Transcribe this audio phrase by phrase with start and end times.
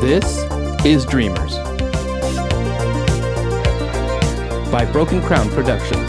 [0.00, 0.44] This
[0.86, 1.56] is Dreamers
[4.70, 6.08] by Broken Crown Productions.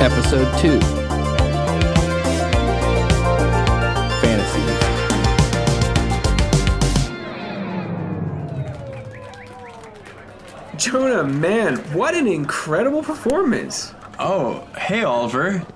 [0.00, 0.80] Episode 2
[4.20, 4.78] Fantasies.
[10.76, 13.92] Jonah, man, what an incredible performance.
[14.20, 15.66] Oh, hey, Oliver.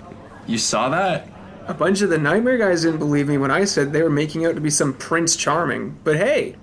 [0.46, 1.29] You saw that?
[1.70, 4.45] A bunch of the Nightmare guys didn't believe me when I said they were making
[4.45, 6.57] out to be some Prince Charming, but hey,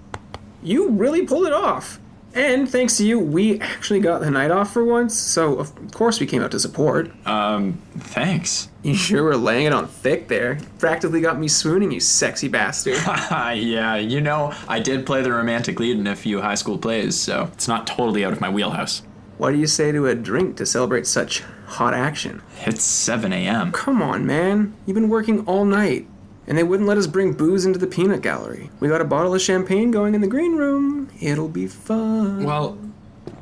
[0.61, 2.02] you really pulled it off.
[2.33, 6.19] And thanks to you, we actually got the night off for once, so of course
[6.19, 7.09] we came out to support.
[7.25, 8.67] Um, thanks.
[8.83, 10.59] You sure were laying it on thick there.
[10.77, 12.95] Practically got me swooning, you sexy bastard.
[13.05, 17.17] yeah, you know, I did play the romantic lead in a few high school plays,
[17.17, 19.03] so it's not totally out of my wheelhouse.
[19.38, 22.41] what do you say to a drink to celebrate such hot action?
[22.65, 23.71] It's 7 a.m.
[23.71, 24.73] Come on, man.
[24.85, 26.07] You've been working all night.
[26.47, 28.69] And they wouldn't let us bring booze into the peanut gallery.
[28.79, 31.09] We got a bottle of champagne going in the green room.
[31.19, 32.45] It'll be fun.
[32.45, 32.77] Well,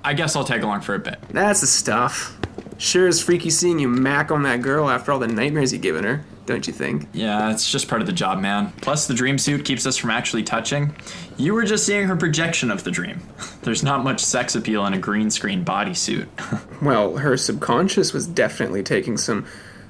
[0.03, 1.19] I guess I'll tag along for a bit.
[1.29, 2.35] That's the stuff.
[2.77, 6.03] Sure is freaky seeing you mac on that girl after all the nightmares you've given
[6.03, 7.07] her, don't you think?
[7.13, 8.73] Yeah, it's just part of the job, man.
[8.81, 10.93] Plus, the dream suit keeps us from actually touching.
[11.37, 13.21] You were just seeing her projection of the dream.
[13.61, 16.27] There's not much sex appeal in a green screen bodysuit.
[16.81, 19.45] Well, her subconscious was definitely taking some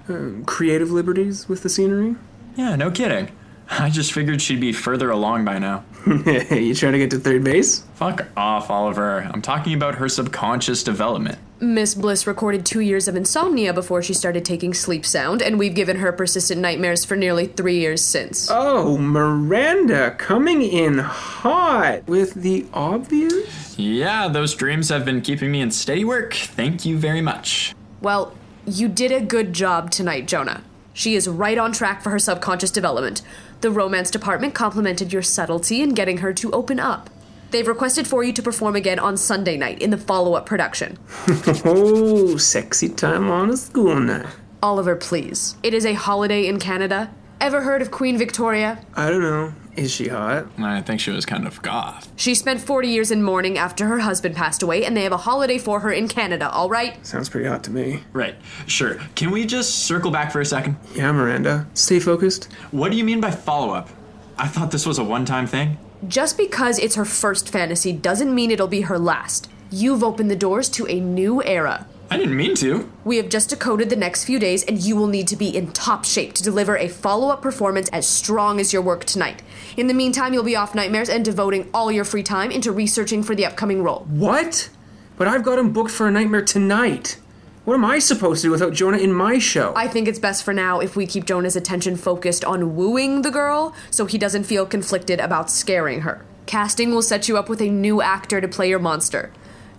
[0.07, 2.15] um, creative liberties with the scenery.
[2.55, 3.31] yeah, no kidding.
[3.69, 5.83] I just figured she'd be further along by now.
[6.05, 7.79] you trying to get to third base?
[7.95, 9.21] Fuck off, Oliver.
[9.33, 11.39] I'm talking about her subconscious development.
[11.59, 15.73] Miss Bliss recorded two years of insomnia before she started taking Sleep Sound, and we've
[15.73, 18.49] given her persistent nightmares for nearly three years since.
[18.51, 23.79] Oh, Miranda coming in hot with the obvious?
[23.79, 26.33] Yeah, those dreams have been keeping me in steady work.
[26.33, 27.73] Thank you very much.
[28.01, 28.35] Well,
[28.67, 30.61] you did a good job tonight, Jonah.
[30.93, 33.21] She is right on track for her subconscious development.
[33.61, 37.09] The romance department complimented your subtlety in getting her to open up.
[37.51, 40.97] They've requested for you to perform again on Sunday night in the follow up production.
[41.65, 44.25] Oh, sexy time on a school night.
[44.61, 45.55] Oliver, please.
[45.63, 47.11] It is a holiday in Canada.
[47.39, 48.79] Ever heard of Queen Victoria?
[48.95, 49.53] I don't know.
[49.75, 50.47] Is she hot?
[50.57, 52.09] I think she was kind of goth.
[52.15, 55.17] She spent 40 years in mourning after her husband passed away, and they have a
[55.17, 57.05] holiday for her in Canada, all right?
[57.05, 58.01] Sounds pretty hot to me.
[58.13, 58.35] Right,
[58.67, 58.99] sure.
[59.15, 60.77] Can we just circle back for a second?
[60.93, 61.67] Yeah, Miranda.
[61.73, 62.45] Stay focused.
[62.71, 63.89] What do you mean by follow up?
[64.37, 65.77] I thought this was a one time thing.
[66.07, 69.49] Just because it's her first fantasy doesn't mean it'll be her last.
[69.71, 71.87] You've opened the doors to a new era.
[72.09, 72.89] I didn't mean to.
[73.03, 75.71] We have just decoded the next few days, and you will need to be in
[75.71, 79.41] top shape to deliver a follow up performance as strong as your work tonight.
[79.75, 83.23] In the meantime, you'll be off nightmares and devoting all your free time into researching
[83.23, 84.05] for the upcoming role.
[84.09, 84.69] What?
[85.17, 87.19] But I've got him booked for a nightmare tonight.
[87.63, 89.73] What am I supposed to do without Jonah in my show?
[89.75, 93.31] I think it's best for now if we keep Jonah's attention focused on wooing the
[93.31, 96.23] girl so he doesn't feel conflicted about scaring her.
[96.45, 99.31] Casting will set you up with a new actor to play your monster.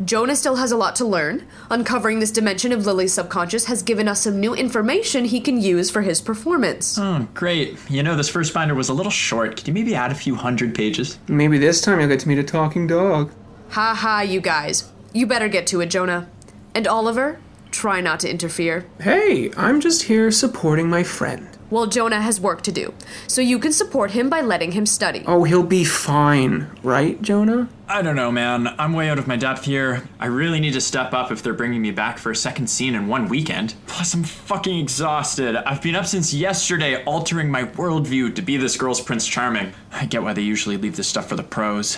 [0.05, 1.47] Jonah still has a lot to learn.
[1.71, 5.91] Uncovering this dimension of Lily's subconscious has given us some new information he can use
[5.91, 6.99] for his performance.
[6.99, 7.79] Oh, great.
[7.89, 9.57] You know, this first binder was a little short.
[9.57, 11.19] Could you maybe add a few hundred pages?
[11.29, 13.33] Maybe this time you'll get to meet a talking dog.
[13.71, 14.93] Ha ha, you guys.
[15.15, 16.29] You better get to it, Jonah.
[16.75, 17.39] And Oliver,
[17.71, 18.87] try not to interfere.
[19.01, 21.56] Hey, I'm just here supporting my friend.
[21.69, 22.95] Well, Jonah has work to do,
[23.27, 25.25] so you can support him by letting him study.
[25.27, 27.69] Oh, he'll be fine, right, Jonah?
[27.89, 28.69] I don't know, man.
[28.79, 30.09] I'm way out of my depth here.
[30.21, 32.95] I really need to step up if they're bringing me back for a second scene
[32.95, 33.75] in one weekend.
[33.89, 35.57] Plus, I'm fucking exhausted.
[35.57, 39.73] I've been up since yesterday altering my worldview to be this girl's Prince Charming.
[39.91, 41.97] I get why they usually leave this stuff for the pros.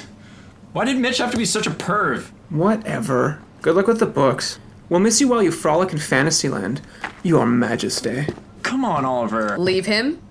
[0.73, 2.31] Why did Mitch have to be such a perv?
[2.49, 3.43] Whatever.
[3.61, 4.59] Good luck with the books.
[4.89, 6.81] We'll miss you while you frolic in Fantasyland.
[7.23, 8.27] Your Majesty.
[8.63, 9.59] Come on, Oliver.
[9.59, 10.23] Leave him.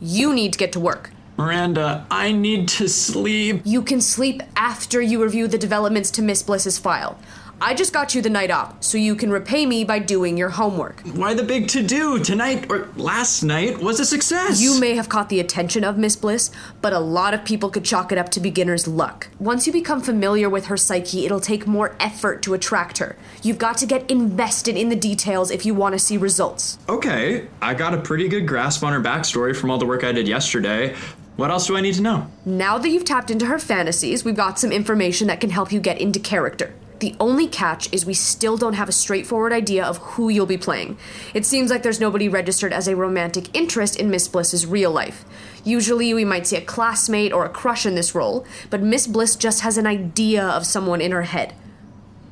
[0.00, 1.10] You need to get to work.
[1.36, 3.60] Miranda, I need to sleep.
[3.64, 7.18] You can sleep after you review the developments to Miss Bliss's file.
[7.58, 10.50] I just got you the night off, so you can repay me by doing your
[10.50, 11.00] homework.
[11.14, 12.22] Why the big to do?
[12.22, 14.60] Tonight, or last night, was a success.
[14.60, 16.50] You may have caught the attention of Miss Bliss,
[16.82, 19.28] but a lot of people could chalk it up to beginner's luck.
[19.38, 23.16] Once you become familiar with her psyche, it'll take more effort to attract her.
[23.42, 26.78] You've got to get invested in the details if you want to see results.
[26.90, 30.12] Okay, I got a pretty good grasp on her backstory from all the work I
[30.12, 30.94] did yesterday.
[31.36, 32.26] What else do I need to know?
[32.44, 35.80] Now that you've tapped into her fantasies, we've got some information that can help you
[35.80, 36.74] get into character.
[36.98, 40.56] The only catch is we still don't have a straightforward idea of who you'll be
[40.56, 40.96] playing.
[41.34, 45.24] It seems like there's nobody registered as a romantic interest in Miss Bliss's real life.
[45.62, 49.36] Usually we might see a classmate or a crush in this role, but Miss Bliss
[49.36, 51.54] just has an idea of someone in her head.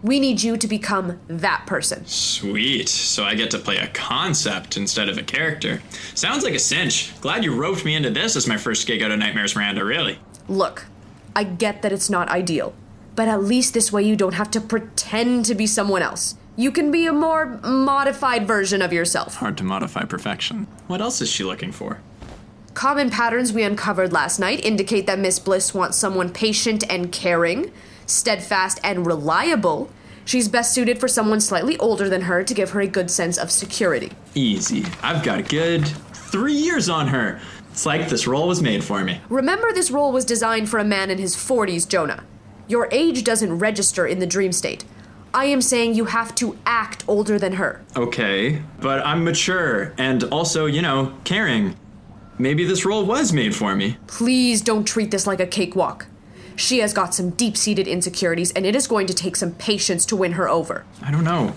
[0.02, 2.06] We need you to become that person.
[2.06, 2.88] Sweet.
[2.88, 5.82] So I get to play a concept instead of a character.
[6.14, 7.18] Sounds like a cinch.
[7.20, 10.18] Glad you roped me into this as my first gig out of Nightmares Miranda, really.
[10.46, 10.86] Look,
[11.34, 12.74] I get that it's not ideal,
[13.16, 16.36] but at least this way you don't have to pretend to be someone else.
[16.56, 19.36] You can be a more modified version of yourself.
[19.36, 20.66] Hard to modify perfection.
[20.86, 22.00] What else is she looking for?
[22.74, 27.72] Common patterns we uncovered last night indicate that Miss Bliss wants someone patient and caring,
[28.06, 29.90] steadfast and reliable.
[30.24, 33.36] She's best suited for someone slightly older than her to give her a good sense
[33.36, 34.12] of security.
[34.34, 34.84] Easy.
[35.02, 37.40] I've got a good three years on her.
[37.70, 39.20] It's like this role was made for me.
[39.28, 42.24] Remember, this role was designed for a man in his 40s, Jonah.
[42.66, 44.84] Your age doesn't register in the dream state.
[45.34, 47.82] I am saying you have to act older than her.
[47.96, 51.76] Okay, but I'm mature and also, you know, caring.
[52.38, 53.98] Maybe this role was made for me.
[54.06, 56.06] Please don't treat this like a cakewalk.
[56.56, 60.06] She has got some deep seated insecurities, and it is going to take some patience
[60.06, 60.84] to win her over.
[61.02, 61.54] I don't know.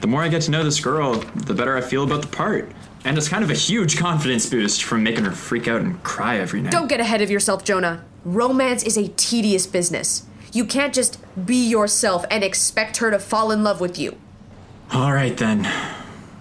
[0.00, 2.70] The more I get to know this girl, the better I feel about the part.
[3.04, 6.38] And it's kind of a huge confidence boost from making her freak out and cry
[6.38, 6.70] every night.
[6.70, 8.04] Don't get ahead of yourself, Jonah.
[8.24, 10.24] Romance is a tedious business.
[10.52, 14.16] You can't just be yourself and expect her to fall in love with you.
[14.92, 15.64] All right then.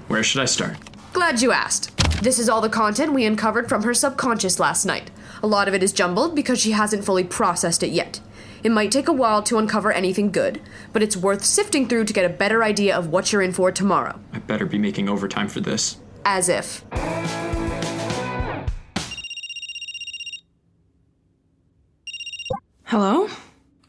[0.07, 0.77] Where should I start?
[1.13, 1.95] Glad you asked.
[2.23, 5.11] This is all the content we uncovered from her subconscious last night.
[5.43, 8.21] A lot of it is jumbled because she hasn't fully processed it yet.
[8.63, 10.61] It might take a while to uncover anything good,
[10.93, 13.71] but it's worth sifting through to get a better idea of what you're in for
[13.71, 14.19] tomorrow.
[14.33, 15.97] I better be making overtime for this.
[16.25, 16.83] As if.
[22.85, 23.29] Hello?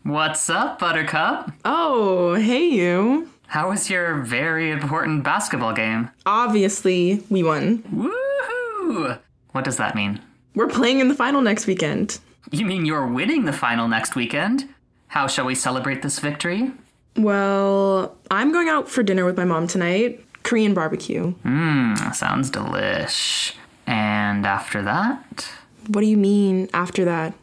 [0.09, 1.53] What's up, Buttercup?
[1.67, 3.29] Oh, hey you.
[3.49, 6.09] How was your very important basketball game?
[6.25, 7.83] Obviously, we won.
[7.93, 9.19] Woohoo!
[9.53, 10.23] What does that mean?
[10.55, 12.21] We're playing in the final next weekend.
[12.51, 14.67] You mean you're winning the final next weekend?
[15.09, 16.73] How shall we celebrate this victory?
[17.19, 20.25] Well, I'm going out for dinner with my mom tonight.
[20.43, 21.35] Korean barbecue.
[21.45, 23.53] Mmm, sounds delish.
[23.87, 25.51] And after that?
[25.89, 27.35] What do you mean after that?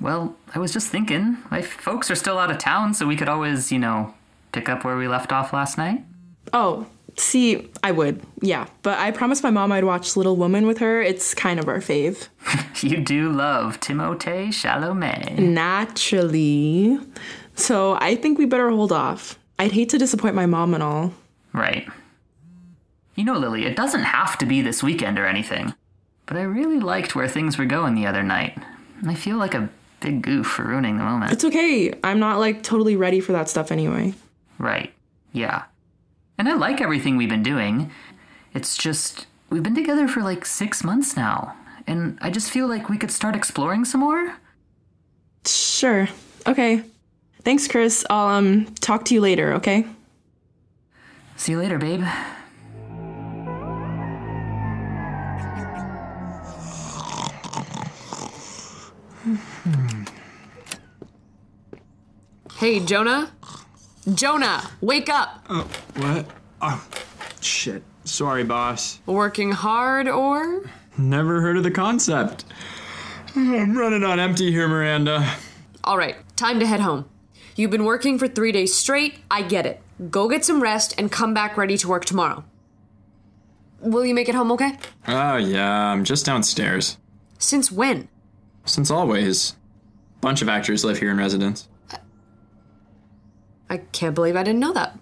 [0.00, 3.28] Well, I was just thinking, my folks are still out of town, so we could
[3.28, 4.14] always, you know,
[4.52, 6.04] pick up where we left off last night.
[6.52, 8.20] Oh, see, I would.
[8.40, 11.00] Yeah, but I promised my mom I'd watch Little Women with her.
[11.00, 12.28] It's kind of our fave.
[12.82, 15.38] You do love Timothée Chalamet.
[15.38, 16.98] Naturally.
[17.54, 19.38] So I think we better hold off.
[19.58, 21.14] I'd hate to disappoint my mom and all.
[21.54, 21.88] Right.
[23.14, 25.72] You know, Lily, it doesn't have to be this weekend or anything.
[26.26, 28.58] But I really liked where things were going the other night.
[29.06, 29.70] I feel like a
[30.00, 31.32] big goof for ruining the moment.
[31.32, 31.92] It's okay.
[32.04, 34.14] I'm not like totally ready for that stuff anyway.
[34.58, 34.92] Right.
[35.32, 35.64] Yeah.
[36.38, 37.90] And I like everything we've been doing.
[38.54, 41.56] It's just, we've been together for like six months now.
[41.86, 44.36] And I just feel like we could start exploring some more.
[45.46, 46.08] Sure.
[46.46, 46.82] Okay.
[47.42, 48.04] Thanks, Chris.
[48.10, 49.86] I'll um talk to you later, okay?
[51.36, 52.04] See you later, babe.
[62.58, 63.32] Hey, Jonah?
[64.14, 65.44] Jonah, wake up!
[65.46, 65.64] Uh,
[65.96, 66.26] what?
[66.62, 66.88] Oh,
[67.42, 67.82] shit.
[68.04, 68.98] Sorry, boss.
[69.04, 70.62] Working hard or?
[70.96, 72.46] Never heard of the concept.
[73.34, 75.34] I'm running on empty here, Miranda.
[75.84, 77.04] All right, time to head home.
[77.56, 79.18] You've been working for three days straight.
[79.30, 79.82] I get it.
[80.10, 82.42] Go get some rest and come back ready to work tomorrow.
[83.80, 84.78] Will you make it home okay?
[85.06, 86.96] Oh, yeah, I'm just downstairs.
[87.38, 88.08] Since when?
[88.64, 89.56] Since always.
[90.22, 91.68] Bunch of actors live here in residence.
[93.68, 94.98] I can't believe I didn't know that.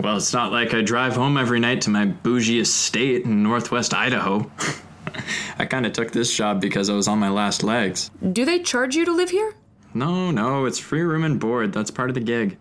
[0.00, 3.94] Well, it's not like I drive home every night to my bougie estate in northwest
[3.94, 4.50] Idaho.
[5.58, 8.10] I kind of took this job because I was on my last legs.
[8.32, 9.54] Do they charge you to live here?
[9.94, 11.72] No, no, it's free room and board.
[11.72, 12.58] That's part of the gig.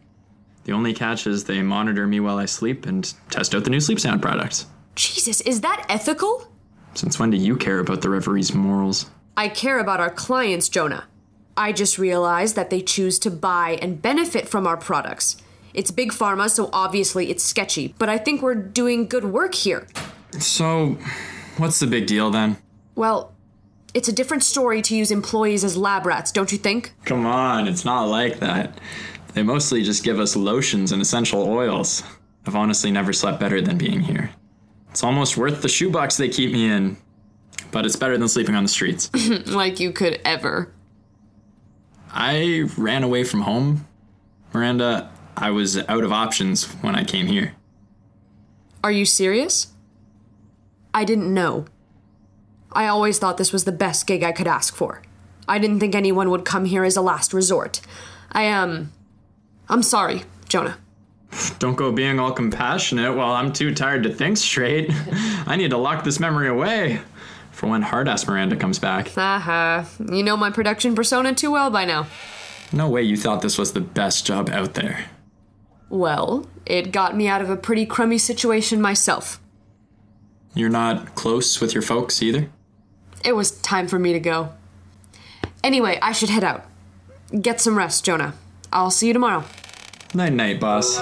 [0.63, 3.79] The only catch is they monitor me while I sleep and test out the new
[3.79, 4.65] sleep sound products.
[4.95, 6.51] Jesus, is that ethical?
[6.93, 9.09] Since when do you care about the Reverie's morals?
[9.35, 11.05] I care about our clients, Jonah.
[11.55, 15.37] I just realized that they choose to buy and benefit from our products.
[15.77, 19.85] It's big pharma, so obviously it's sketchy, but I think we're doing good work here.
[20.39, 20.97] So,
[21.57, 22.57] what's the big deal then?
[22.95, 23.35] Well,
[23.93, 26.93] it's a different story to use employees as lab rats, don't you think?
[27.05, 28.79] Come on, it's not like that.
[29.35, 32.01] They mostly just give us lotions and essential oils.
[32.47, 34.31] I've honestly never slept better than being here.
[34.89, 36.97] It's almost worth the shoebox they keep me in,
[37.69, 39.11] but it's better than sleeping on the streets.
[39.45, 40.73] like you could ever.
[42.11, 43.85] I ran away from home.
[44.53, 47.53] Miranda, I was out of options when I came here.
[48.83, 49.67] Are you serious?
[50.93, 51.65] I didn't know.
[52.71, 55.03] I always thought this was the best gig I could ask for.
[55.47, 57.81] I didn't think anyone would come here as a last resort.
[58.31, 58.91] I, um.
[59.69, 60.77] I'm sorry, Jonah.
[61.59, 64.89] Don't go being all compassionate while I'm too tired to think straight.
[65.45, 67.01] I need to lock this memory away
[67.51, 69.09] for when hard ass Miranda comes back.
[69.09, 69.85] Haha.
[69.99, 72.07] You know my production persona too well by now.
[72.71, 75.05] No way you thought this was the best job out there.
[75.89, 79.39] Well, it got me out of a pretty crummy situation myself.
[80.53, 82.49] You're not close with your folks either?
[83.23, 84.53] It was time for me to go.
[85.63, 86.65] Anyway, I should head out.
[87.41, 88.33] Get some rest, Jonah.
[88.71, 89.43] I'll see you tomorrow.
[90.13, 90.99] Night night, boss.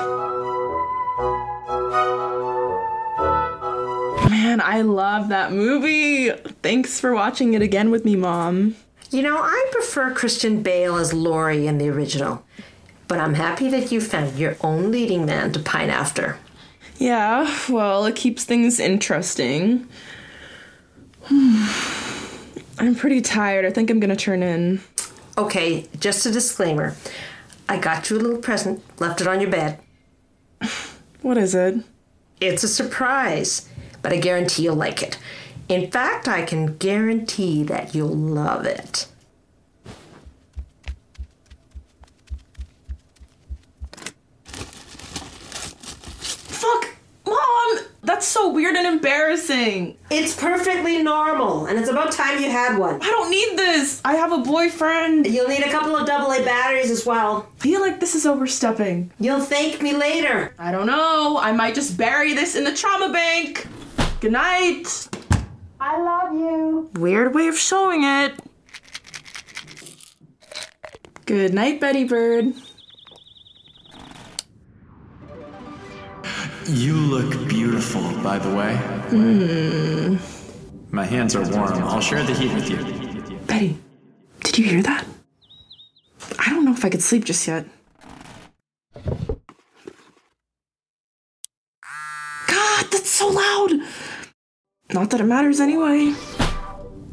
[4.30, 6.32] Man, I love that movie.
[6.62, 8.76] Thanks for watching it again with me, Mom.
[9.12, 12.44] You know, I prefer Christian Bale as Laurie in the original.
[13.08, 16.38] But I'm happy that you found your own leading man to pine after.
[16.98, 19.88] Yeah, well, it keeps things interesting.
[21.30, 23.66] I'm pretty tired.
[23.66, 24.82] I think I'm gonna turn in.
[25.38, 26.96] Okay, just a disclaimer.
[27.68, 29.80] I got you a little present, left it on your bed.
[31.22, 31.78] What is it?
[32.40, 33.68] It's a surprise,
[34.04, 35.18] but I guarantee you'll like it.
[35.68, 39.08] In fact, I can guarantee that you'll love it.
[46.20, 46.96] Fuck!
[47.26, 47.80] Mom!
[48.26, 50.00] That's so weird and embarrassing.
[50.10, 52.96] It's perfectly normal, and it's about time you had one.
[52.96, 54.02] I don't need this.
[54.04, 55.28] I have a boyfriend.
[55.28, 57.48] You'll need a couple of AA batteries as well.
[57.56, 59.12] I feel like this is overstepping.
[59.20, 60.56] You'll thank me later.
[60.58, 61.38] I don't know.
[61.40, 63.68] I might just bury this in the trauma bank.
[64.22, 65.08] Good night.
[65.80, 66.90] I love you.
[66.96, 68.34] Weird way of showing it.
[71.28, 72.56] Good night, Betty Bird.
[76.68, 78.74] You look beautiful, by the way.
[80.92, 81.74] My hands are warm.
[81.84, 83.38] I'll share the heat with you.
[83.48, 83.76] Betty,
[84.44, 85.04] did you hear that?
[86.38, 87.66] I don't know if I could sleep just yet.
[92.48, 93.72] God, that's so loud!
[94.94, 96.14] Not that it matters anyway.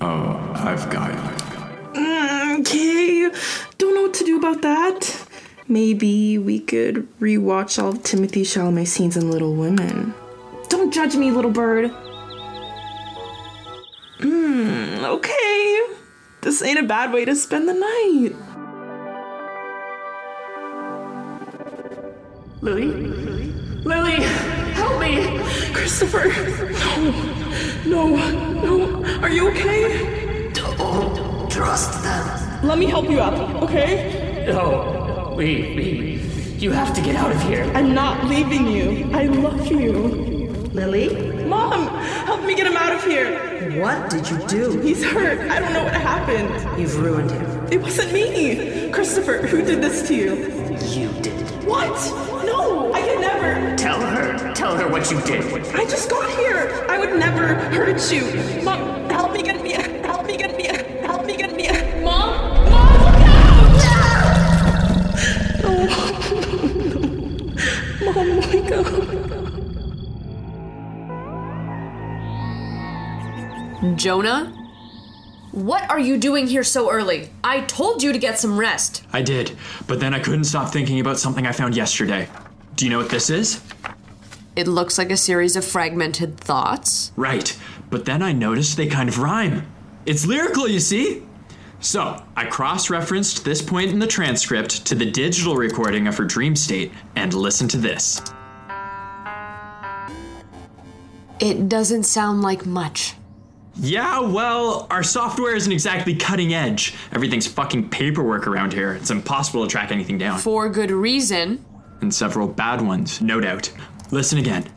[0.02, 1.16] Oh, I've got it.
[1.96, 3.30] Mm, Okay,
[3.78, 5.26] don't know what to do about that.
[5.66, 10.12] Maybe we could rewatch all of Timothy Chalamet scenes in Little Women.
[10.92, 11.90] Don't judge me, little bird.
[14.20, 15.80] Hmm, okay.
[16.42, 18.36] This ain't a bad way to spend the night.
[22.60, 22.88] Lily?
[23.84, 24.22] Lily,
[24.74, 25.38] help me!
[25.72, 26.28] Christopher,
[27.86, 28.16] no, no,
[28.60, 29.04] no.
[29.22, 30.52] Are you okay?
[30.52, 32.66] Don't trust them.
[32.66, 34.44] Let me help you up, okay?
[34.46, 36.20] No, we, we,
[36.58, 37.64] you have to get out of here.
[37.74, 39.10] I'm not leaving you.
[39.14, 40.31] I love you.
[40.72, 41.88] Lily, Mom,
[42.24, 43.78] help me get him out of here.
[43.78, 44.80] what did you do?
[44.80, 45.38] He's hurt.
[45.50, 46.80] I don't know what happened.
[46.80, 47.66] You've ruined him.
[47.70, 48.90] It wasn't me.
[48.90, 50.34] Christopher, who did this to you?
[50.88, 51.34] You did.
[51.66, 51.92] What?
[52.46, 53.76] No, I could never.
[53.76, 54.54] Tell her.
[54.54, 55.44] Tell her what you did.
[55.74, 56.86] I just got here.
[56.88, 58.24] I would never hurt you.
[58.64, 59.82] Mom, help me get Mia.
[60.06, 60.82] Help me get Mia.
[61.06, 62.00] Help me get Mia.
[62.02, 62.30] Mom?
[62.70, 64.32] Mom, look out!
[65.62, 65.88] No.
[68.04, 69.01] Oh, Mom, wake up.
[73.96, 74.56] Jonah?
[75.50, 77.30] What are you doing here so early?
[77.42, 79.04] I told you to get some rest.
[79.12, 79.56] I did,
[79.88, 82.28] but then I couldn't stop thinking about something I found yesterday.
[82.76, 83.60] Do you know what this is?
[84.54, 87.10] It looks like a series of fragmented thoughts.
[87.16, 87.58] Right,
[87.90, 89.66] but then I noticed they kind of rhyme.
[90.06, 91.24] It's lyrical, you see?
[91.80, 96.24] So, I cross referenced this point in the transcript to the digital recording of her
[96.24, 98.22] dream state, and listen to this.
[101.40, 103.16] It doesn't sound like much.
[103.76, 106.94] Yeah, well, our software isn't exactly cutting edge.
[107.10, 108.92] Everything's fucking paperwork around here.
[108.94, 110.38] It's impossible to track anything down.
[110.38, 111.64] For good reason.
[112.00, 113.72] And several bad ones, no doubt.
[114.10, 114.70] Listen again.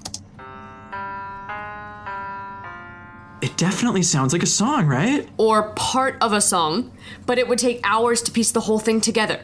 [3.42, 5.28] It definitely sounds like a song, right?
[5.38, 6.92] Or part of a song,
[7.26, 9.42] but it would take hours to piece the whole thing together.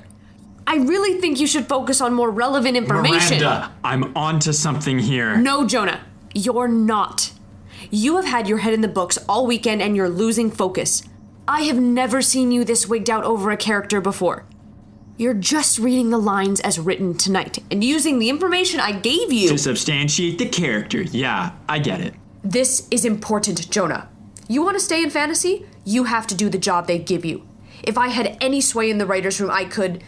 [0.65, 3.39] I really think you should focus on more relevant information.
[3.39, 5.35] Miranda, I'm onto something here.
[5.35, 6.01] No, Jonah,
[6.33, 7.31] you're not.
[7.93, 11.03] You have had your head in the books all weekend and you're losing focus.
[11.45, 14.45] I have never seen you this wigged out over a character before.
[15.17, 19.49] You're just reading the lines as written tonight and using the information I gave you.
[19.49, 21.01] To substantiate the character.
[21.01, 22.13] Yeah, I get it.
[22.41, 24.07] This is important, Jonah.
[24.47, 25.65] You want to stay in fantasy?
[25.83, 27.45] You have to do the job they give you.
[27.83, 30.01] If I had any sway in the writer's room, I could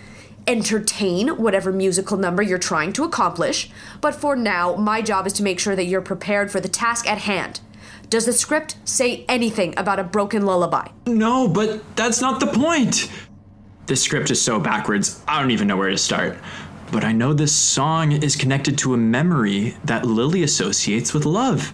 [0.47, 3.69] entertain whatever musical number you're trying to accomplish.
[3.99, 7.05] But for now, my job is to make sure that you're prepared for the task
[7.09, 7.59] at hand.
[8.10, 10.88] Does the script say anything about a broken lullaby?
[11.07, 13.12] No, but that's not the point.
[13.86, 16.38] This script is so backwards, I don't even know where to start.
[16.91, 21.74] But I know this song is connected to a memory that Lily associates with love.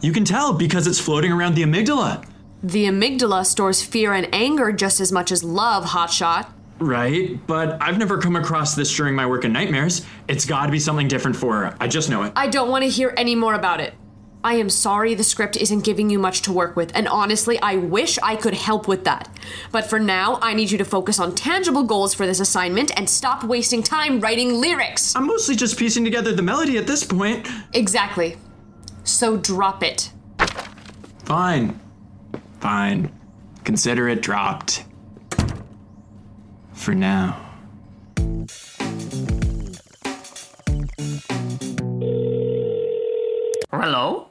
[0.00, 2.26] You can tell because it's floating around the amygdala.
[2.62, 6.50] The amygdala stores fear and anger just as much as love, hotshot.
[6.78, 10.04] Right, but I've never come across this during my work in Nightmares.
[10.28, 11.76] It's gotta be something different for her.
[11.78, 12.32] I just know it.
[12.34, 13.94] I don't want to hear any more about it.
[14.44, 17.76] I am sorry the script isn't giving you much to work with, and honestly, I
[17.76, 19.34] wish I could help with that.
[19.72, 23.08] But for now, I need you to focus on tangible goals for this assignment and
[23.08, 25.16] stop wasting time writing lyrics.
[25.16, 27.48] I'm mostly just piecing together the melody at this point.
[27.72, 28.36] Exactly.
[29.02, 30.12] So drop it.
[31.24, 31.80] Fine.
[32.60, 33.18] Fine.
[33.64, 34.84] Consider it dropped.
[36.74, 37.40] For now.
[43.70, 44.28] Hello?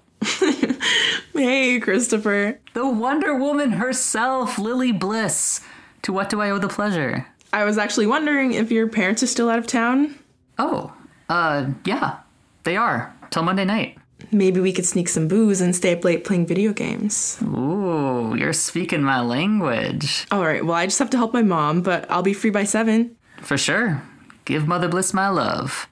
[1.44, 2.62] Hey, Christopher.
[2.74, 5.60] The Wonder Woman herself, Lily Bliss.
[6.04, 7.28] To what do I owe the pleasure?
[7.52, 10.18] I was actually wondering if your parents are still out of town.
[10.58, 10.94] Oh,
[11.28, 12.20] uh, yeah,
[12.64, 13.14] they are.
[13.30, 13.98] Till Monday night.
[14.32, 17.38] Maybe we could sneak some booze and stay up late playing video games.
[17.44, 20.26] Ooh, you're speaking my language.
[20.32, 22.64] All right, well, I just have to help my mom, but I'll be free by
[22.64, 23.18] 7.
[23.42, 24.02] For sure.
[24.46, 25.90] Give Mother Bliss my love.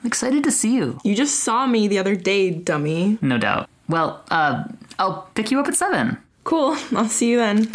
[0.00, 0.98] I'm excited to see you.
[1.04, 3.16] You just saw me the other day, dummy.
[3.22, 3.70] No doubt.
[3.90, 4.64] Well, uh,
[5.00, 6.18] I'll pick you up at 7.
[6.44, 7.72] Cool, I'll see you then.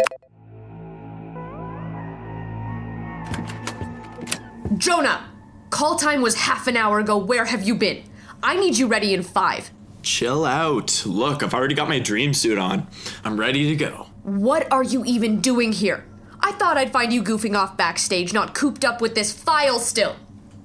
[4.78, 5.28] Jonah!
[5.70, 7.18] Call time was half an hour ago.
[7.18, 8.04] Where have you been?
[8.44, 9.70] I need you ready in five.
[10.02, 11.04] Chill out.
[11.04, 12.86] Look, I've already got my dream suit on.
[13.24, 14.06] I'm ready to go.
[14.22, 16.06] What are you even doing here?
[16.38, 20.14] I thought I'd find you goofing off backstage, not cooped up with this file still.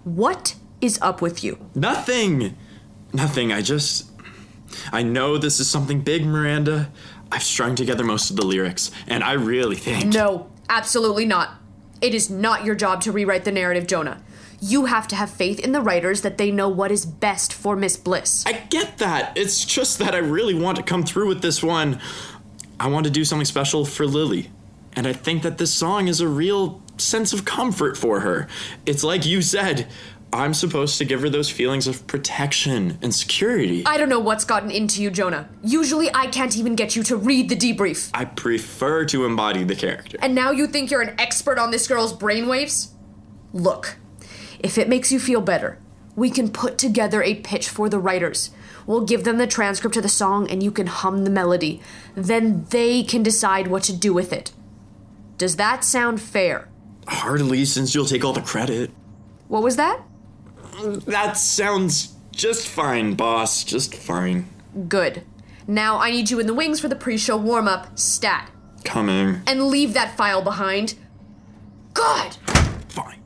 [0.04, 1.58] What is up with you?
[1.74, 2.56] Nothing.
[3.14, 3.52] Nothing.
[3.52, 4.11] I just.
[4.92, 6.92] I know this is something big, Miranda.
[7.32, 10.14] I've strung together most of the lyrics, and I really think.
[10.14, 11.56] No, absolutely not.
[12.02, 14.22] It is not your job to rewrite the narrative, Jonah.
[14.60, 17.76] You have to have faith in the writers that they know what is best for
[17.76, 18.44] Miss Bliss.
[18.46, 19.36] I get that.
[19.36, 22.00] It's just that I really want to come through with this one.
[22.80, 24.52] I want to do something special for Lily.
[24.94, 28.48] And I think that this song is a real sense of comfort for her.
[28.86, 29.88] It's like you said,
[30.34, 33.84] I'm supposed to give her those feelings of protection and security.
[33.86, 35.50] I don't know what's gotten into you, Jonah.
[35.62, 38.10] Usually I can't even get you to read the debrief.
[38.14, 40.18] I prefer to embody the character.
[40.22, 42.92] And now you think you're an expert on this girl's brainwaves?
[43.52, 43.98] Look,
[44.60, 45.80] if it makes you feel better,
[46.16, 48.52] we can put together a pitch for the writers.
[48.88, 51.82] We'll give them the transcript of the song and you can hum the melody.
[52.16, 54.54] Then they can decide what to do with it.
[55.38, 56.70] Does that sound fair?
[57.08, 58.92] Hardly, since you'll take all the credit.
[59.50, 60.02] What was that?
[60.82, 63.64] That sounds just fine, boss.
[63.64, 64.48] Just fine.
[64.88, 65.24] Good.
[65.68, 68.50] Now I need you in the wings for the pre show warm up, stat.
[68.84, 69.42] Coming.
[69.46, 70.96] And leave that file behind.
[71.94, 72.34] Good!
[72.90, 73.22] Fine.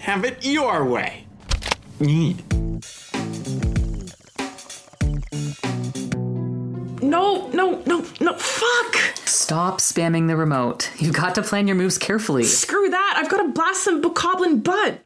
[0.00, 1.26] Have it your way.
[7.02, 8.94] No, no, no, no, fuck!
[9.26, 10.90] Stop spamming the remote.
[10.98, 12.44] You've got to plan your moves carefully.
[12.44, 15.00] Screw that, I've got to blast some bokoblin butt!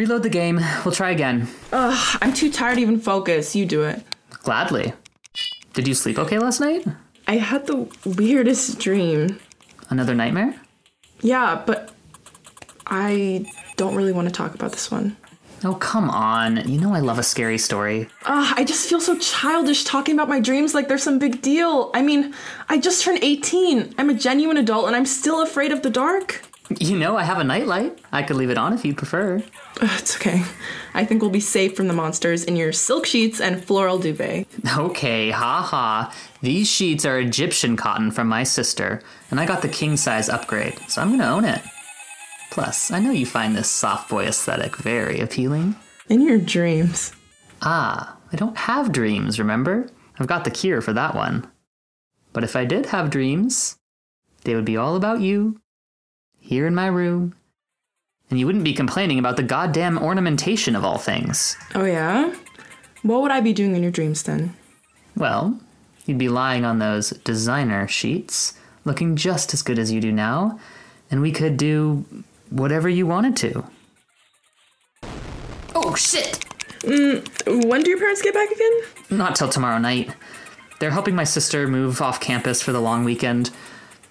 [0.00, 0.58] Reload the game.
[0.82, 1.46] We'll try again.
[1.72, 3.54] Ugh, I'm too tired to even focus.
[3.54, 4.02] You do it.
[4.30, 4.94] Gladly.
[5.74, 6.86] Did you sleep okay last night?
[7.28, 9.38] I had the weirdest dream.
[9.90, 10.58] Another nightmare?
[11.20, 11.92] Yeah, but
[12.86, 13.44] I
[13.76, 15.18] don't really want to talk about this one.
[15.64, 16.66] Oh, come on.
[16.66, 18.08] You know I love a scary story.
[18.24, 21.90] Ugh, I just feel so childish talking about my dreams like they're some big deal.
[21.92, 22.34] I mean,
[22.70, 23.96] I just turned 18.
[23.98, 26.40] I'm a genuine adult and I'm still afraid of the dark.
[26.78, 27.98] You know, I have a nightlight.
[28.12, 29.42] I could leave it on if you'd prefer.
[29.82, 30.44] It's okay.
[30.94, 34.46] I think we'll be safe from the monsters in your silk sheets and floral duvet.
[34.76, 36.14] Okay, ha ha.
[36.42, 40.78] These sheets are Egyptian cotton from my sister, and I got the king size upgrade,
[40.88, 41.60] so I'm gonna own it.
[42.50, 45.76] Plus, I know you find this soft boy aesthetic very appealing.
[46.08, 47.12] In your dreams.
[47.62, 49.88] Ah, I don't have dreams, remember?
[50.18, 51.50] I've got the cure for that one.
[52.32, 53.76] But if I did have dreams,
[54.44, 55.60] they would be all about you,
[56.40, 57.34] here in my room,
[58.30, 61.56] And you wouldn't be complaining about the goddamn ornamentation of all things.
[61.74, 62.32] Oh, yeah?
[63.02, 64.54] What would I be doing in your dreams then?
[65.16, 65.58] Well,
[66.06, 70.60] you'd be lying on those designer sheets, looking just as good as you do now,
[71.10, 72.04] and we could do
[72.50, 73.64] whatever you wanted to.
[75.74, 76.44] Oh shit!
[76.82, 78.72] Mm, When do your parents get back again?
[79.10, 80.14] Not till tomorrow night.
[80.78, 83.50] They're helping my sister move off campus for the long weekend.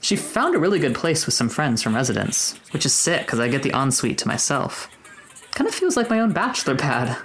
[0.01, 3.39] She found a really good place with some friends from residence, which is sick because
[3.39, 4.89] I get the ensuite to myself.
[5.51, 7.17] Kind of feels like my own bachelor pad.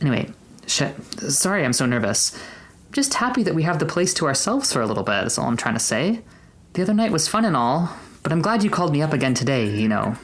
[0.00, 0.30] Anyway,
[0.66, 0.94] shit.
[1.20, 2.34] Sorry I'm so nervous.
[2.86, 5.38] I'm just happy that we have the place to ourselves for a little bit, is
[5.38, 6.22] all I'm trying to say.
[6.72, 7.90] The other night was fun and all,
[8.22, 10.16] but I'm glad you called me up again today, you know.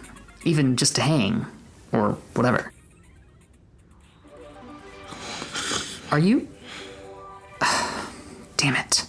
[0.45, 1.47] Even just to hang.
[1.93, 2.73] Or whatever.
[6.11, 6.49] Are you.
[8.57, 9.07] Damn it.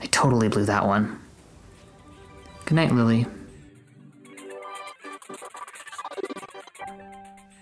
[0.00, 1.20] I totally blew that one.
[2.66, 3.24] Good night, Lily.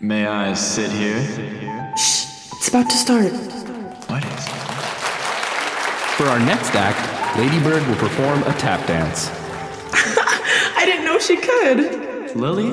[0.01, 1.21] May I sit here?
[1.95, 2.25] Shh!
[2.55, 3.31] It's about to start.
[4.09, 4.49] What is
[6.17, 9.29] For our next act, Ladybird will perform a tap dance.
[9.93, 12.35] I didn't know she could.
[12.35, 12.73] Lily?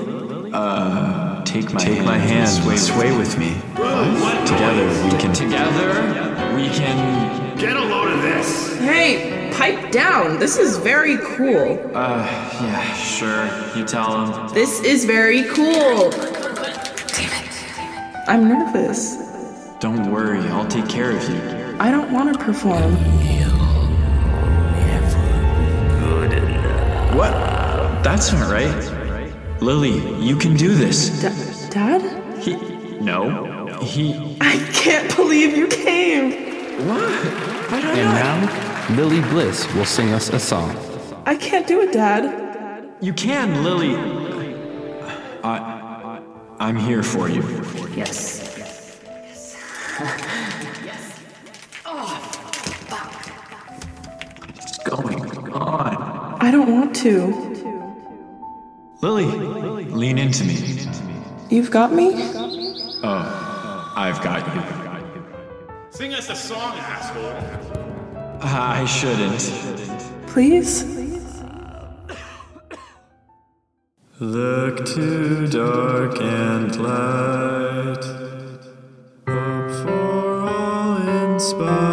[0.54, 3.56] Uh, take my take hand, my hand, sway, sway with me.
[3.76, 5.34] Together we can.
[5.34, 7.58] Together we can.
[7.58, 8.78] Get a load of this.
[8.78, 10.40] Hey, pipe down.
[10.40, 11.80] This is very cool.
[11.94, 12.26] Uh,
[12.64, 13.46] yeah, sure.
[13.78, 14.54] You tell him.
[14.56, 16.10] This is very cool.
[17.14, 17.48] David.
[18.28, 19.18] I'm nervous.
[19.80, 21.78] Don't worry, I'll take care of you.
[21.80, 22.96] I don't want to perform.
[27.16, 27.34] What?
[28.04, 29.62] That's not right.
[29.62, 31.22] Lily, you can do this.
[31.22, 32.02] Da- Dad?
[32.42, 32.56] He.
[33.00, 33.78] No.
[33.84, 34.38] He.
[34.42, 36.32] I can't believe you came.
[36.88, 37.12] What?
[37.74, 40.76] And now, Lily Bliss will sing us a song.
[41.26, 42.94] I can't do it, Dad.
[43.00, 43.96] You can, Lily.
[45.44, 45.80] I.
[46.60, 47.42] I'm here for you.
[47.96, 48.56] Yes.
[50.86, 51.20] Yes.
[51.86, 52.06] Oh,
[52.88, 53.12] fuck.
[54.56, 55.96] What's going on?
[56.40, 57.34] I don't want to.
[59.02, 60.86] Lily, lean into me.
[61.50, 62.12] You've got me?
[63.04, 64.62] Oh, I've got you.
[65.90, 67.71] Sing us a song, asshole.
[68.44, 69.52] I shouldn't.
[70.28, 70.86] Please?
[74.20, 78.04] Look to dark and light.
[79.28, 80.98] Hope for all
[81.34, 81.84] inspired.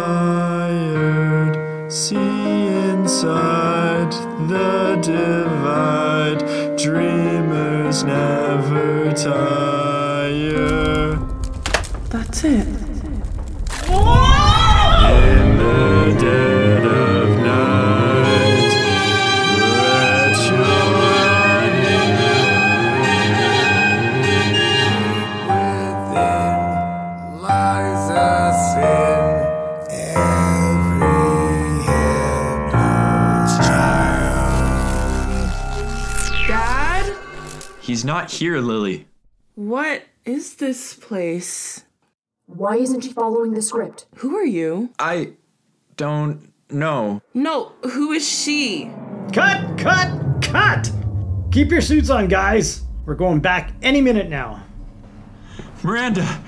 [1.91, 4.11] See inside
[4.47, 6.45] the divide.
[6.77, 11.15] Dreamers never tire.
[12.09, 12.68] That's it.
[38.39, 39.05] Here, Lily.
[39.55, 41.83] What is this place?
[42.45, 44.05] Why isn't she following the script?
[44.15, 44.89] Who are you?
[44.97, 45.33] I
[45.97, 47.21] don't know.
[47.33, 48.91] No, who is she?
[49.33, 50.89] Cut, cut, cut!
[51.51, 52.83] Keep your suits on, guys.
[53.05, 54.63] We're going back any minute now.
[55.83, 56.41] Miranda,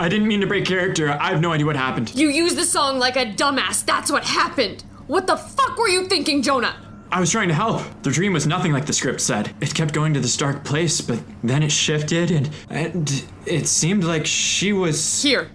[0.00, 1.10] I didn't mean to break character.
[1.10, 2.14] I have no idea what happened.
[2.14, 3.84] You used the song like a dumbass.
[3.84, 4.82] That's what happened.
[5.06, 6.83] What the fuck were you thinking, Jonah?
[7.14, 7.80] I was trying to help.
[8.02, 9.54] The dream was nothing like the script said.
[9.60, 14.02] It kept going to this dark place, but then it shifted and and it seemed
[14.02, 15.48] like she was Here.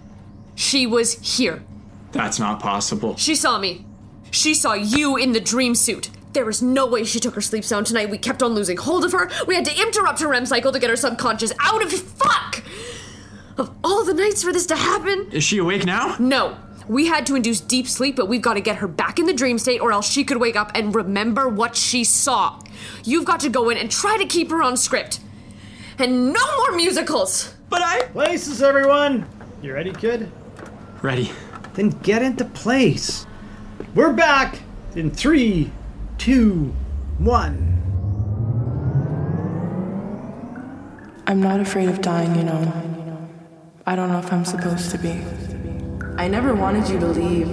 [0.54, 1.62] She was here.
[2.12, 3.14] That's not possible.
[3.18, 3.84] She saw me.
[4.30, 6.08] She saw you in the dream suit.
[6.32, 8.08] There is no way she took her sleep sound tonight.
[8.08, 9.30] We kept on losing hold of her.
[9.46, 12.62] We had to interrupt her REM cycle to get her subconscious out of fuck.
[13.58, 15.28] Of all the nights for this to happen.
[15.30, 16.16] Is she awake now?
[16.18, 16.56] No.
[16.90, 19.32] We had to induce deep sleep, but we've got to get her back in the
[19.32, 22.58] dream state or else she could wake up and remember what she saw.
[23.04, 25.20] You've got to go in and try to keep her on script.
[26.00, 27.54] And no more musicals.
[27.68, 29.24] But I Places, everyone.
[29.62, 30.32] You ready, kid?
[31.00, 31.30] Ready.
[31.74, 33.24] Then get into place.
[33.94, 34.58] We're back
[34.96, 35.70] in three,
[36.18, 36.74] two,
[37.18, 37.68] one.
[41.28, 42.72] I'm not afraid of dying, you know.
[43.86, 45.22] I don't know if I'm supposed to be.
[46.20, 47.48] I never wanted you to leave.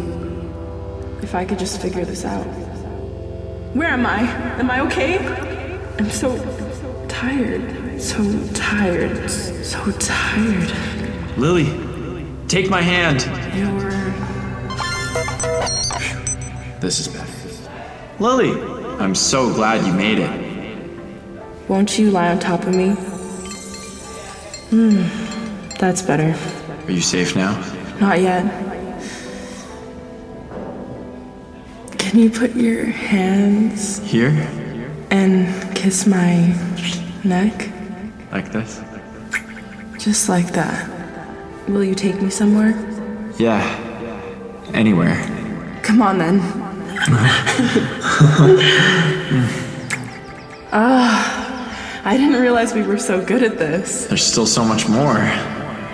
[1.24, 2.44] If I could just figure this out.
[3.74, 4.20] Where am I?
[4.60, 5.26] Am I okay?
[5.98, 6.36] I'm so
[7.08, 8.02] tired.
[8.02, 8.18] So
[8.54, 9.30] tired.
[9.30, 10.70] So tired.
[11.38, 11.68] Lily,
[12.50, 13.24] take my hand.
[13.56, 13.90] You're.
[16.82, 17.32] This is better.
[18.20, 18.52] Lily,
[19.00, 21.70] I'm so glad you made it.
[21.70, 22.90] Won't you lie on top of me?
[24.72, 25.08] Hmm,
[25.78, 26.36] that's better.
[26.86, 27.76] Are you safe now?
[28.00, 28.46] Not yet.
[31.98, 34.30] Can you put your hands Here?
[35.12, 36.56] and kiss my
[37.24, 37.70] neck?
[38.32, 38.82] Like this?
[39.98, 40.90] Just like that.
[41.68, 42.74] Will you take me somewhere?
[43.38, 43.62] Yeah.
[44.74, 45.16] Anywhere.
[45.84, 46.40] Come on then.
[50.70, 54.06] Ah, I didn't realize we were so good at this.
[54.08, 55.18] There's still so much more.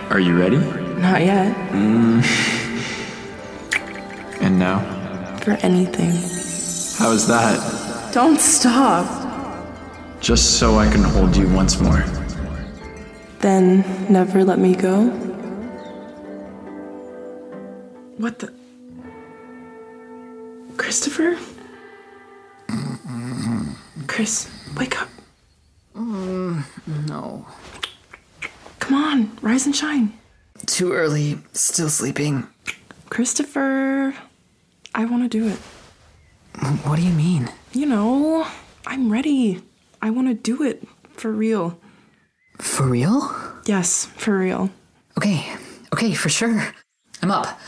[0.09, 0.57] Are you ready?
[1.01, 1.55] Not yet.
[1.71, 2.23] Mm.
[4.43, 4.79] And now?
[5.37, 6.11] For anything.
[6.99, 8.11] How's that?
[8.13, 9.07] Don't stop.
[10.19, 12.03] Just so I can hold you once more.
[13.39, 15.05] Then never let me go.
[18.17, 18.53] What the?
[20.75, 21.37] Christopher?
[24.07, 25.09] Chris, wake up.
[25.95, 27.45] no.
[28.79, 30.13] Come on, rise and shine.
[30.65, 31.39] Too early.
[31.53, 32.47] Still sleeping.
[33.09, 34.15] Christopher,
[34.95, 35.57] I want to do it.
[36.85, 37.49] What do you mean?
[37.73, 38.47] You know,
[38.85, 39.61] I'm ready.
[40.01, 41.79] I want to do it for real.
[42.59, 43.33] For real?
[43.65, 44.69] Yes, for real.
[45.17, 45.55] Okay,
[45.93, 46.73] okay, for sure.
[47.21, 47.59] I'm up.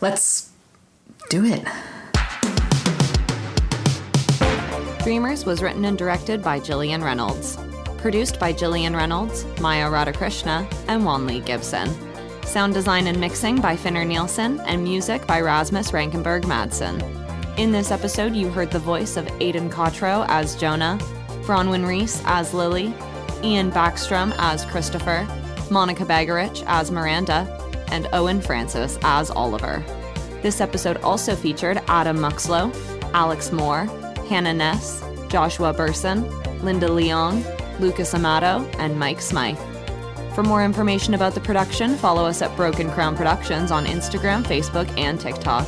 [0.00, 0.50] Let's
[1.30, 1.64] do it.
[5.02, 7.58] Dreamers was written and directed by Gillian Reynolds.
[7.98, 11.88] Produced by Gillian Reynolds, Maya Radhakrishna, and Wanley Gibson.
[12.52, 17.00] Sound design and mixing by Finner Nielsen, and music by Rasmus Rankenberg Madsen.
[17.58, 20.98] In this episode, you heard the voice of Aidan Cottrell as Jonah,
[21.46, 22.92] Bronwyn Reese as Lily,
[23.42, 25.26] Ian Backstrom as Christopher,
[25.70, 27.48] Monica Bagarich as Miranda,
[27.90, 29.82] and Owen Francis as Oliver.
[30.42, 32.70] This episode also featured Adam Muxlow,
[33.14, 33.86] Alex Moore,
[34.28, 36.28] Hannah Ness, Joshua Burson,
[36.62, 39.71] Linda Leong, Lucas Amato, and Mike Smythe.
[40.34, 44.88] For more information about the production, follow us at Broken Crown Productions on Instagram, Facebook,
[44.98, 45.66] and TikTok.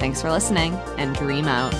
[0.00, 1.74] Thanks for listening, and dream out.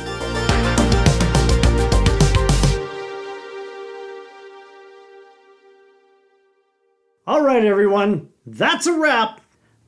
[7.27, 9.41] All right, everyone, that's a wrap.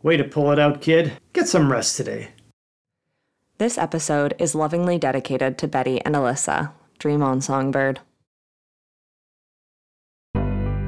[0.03, 1.13] Way to pull it out, kid.
[1.35, 2.31] Get some rest today.
[3.59, 6.73] This episode is lovingly dedicated to Betty and Alyssa.
[6.99, 8.01] Dream on, Songbird.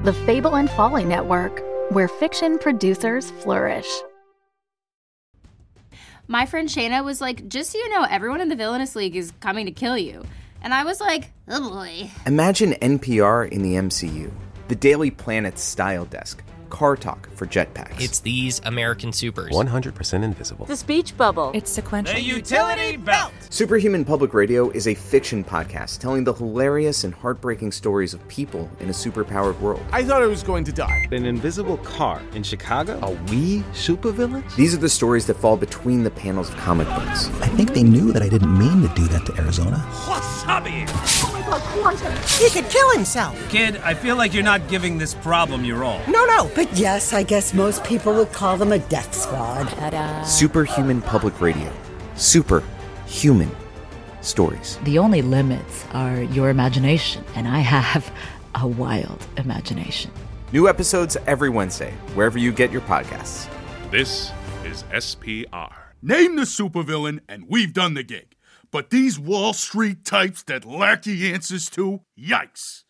[0.03, 3.87] The Fable and Folly Network, where fiction producers flourish.
[6.27, 9.31] My friend Shayna was like, just so you know, everyone in the Villainous League is
[9.41, 10.25] coming to kill you.
[10.63, 12.11] And I was like, oh boy.
[12.25, 14.31] Imagine NPR in the MCU,
[14.69, 18.01] the Daily Planet style desk, car talk for jetpacks.
[18.01, 19.53] It's these American supers.
[19.53, 20.67] 100% invisible.
[20.67, 21.51] The speech bubble.
[21.55, 22.15] It's sequential.
[22.15, 23.33] The utility belt.
[23.51, 28.71] Superhuman Public Radio is a fiction podcast telling the hilarious and heartbreaking stories of people
[28.81, 29.83] in a superpowered world.
[29.93, 31.07] I thought I was going to die.
[31.13, 32.99] An invisible car in Chicago?
[33.01, 34.55] Are we supervillains?
[34.57, 37.29] These are the stories that fall between the panels of comic books.
[37.41, 39.77] I think they knew that I didn't mean to do that to Arizona.
[40.07, 41.29] Wasabi!
[41.59, 42.13] Quantum!
[42.39, 43.37] He could kill himself!
[43.49, 46.01] Kid, I feel like you're not giving this problem your all.
[46.07, 46.51] No, no!
[46.55, 49.69] But yes, I guess most people would call them a death squad.
[49.69, 50.23] Ta-da.
[50.23, 51.73] Superhuman Public Radio.
[52.15, 52.63] Super
[53.07, 53.51] human
[54.21, 54.79] stories.
[54.85, 58.13] The only limits are your imagination, and I have
[58.55, 60.11] a wild imagination.
[60.53, 63.49] New episodes every Wednesday, wherever you get your podcasts.
[63.91, 64.33] This
[64.65, 65.73] is SPR.
[66.03, 68.30] Name the supervillain, and we've done the gig.
[68.73, 72.85] But these Wall Street types that lack the answers to, yikes.